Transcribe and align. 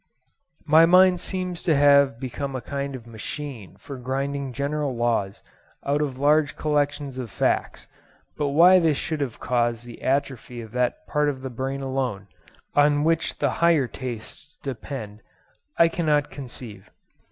My 0.65 0.87
mind 0.87 1.19
seems 1.19 1.61
to 1.61 1.75
have 1.75 2.19
become 2.19 2.55
a 2.55 2.61
kind 2.61 2.95
of 2.95 3.05
machine 3.05 3.75
for 3.77 3.97
grinding 3.99 4.51
general 4.51 4.95
laws 4.95 5.43
out 5.85 6.01
of 6.01 6.17
large 6.17 6.55
collections 6.55 7.19
of 7.19 7.29
facts, 7.29 7.85
but 8.35 8.47
why 8.47 8.79
this 8.79 8.97
should 8.97 9.21
have 9.21 9.39
caused 9.39 9.85
the 9.85 10.01
atrophy 10.01 10.59
of 10.59 10.71
that 10.71 11.05
part 11.05 11.29
of 11.29 11.43
the 11.43 11.51
brain 11.51 11.81
alone, 11.83 12.25
on 12.73 13.03
which 13.03 13.37
the 13.37 13.51
higher 13.61 13.85
tastes 13.85 14.57
depend, 14.57 15.21
I 15.77 15.87
cannot 15.87 16.31
conceive. 16.31 16.89